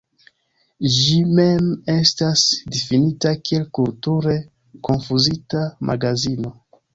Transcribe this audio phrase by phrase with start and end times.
[0.93, 2.45] Ĝi mem estas
[2.77, 4.35] difinita kiel "kulture
[4.89, 6.57] konfuzita magazino".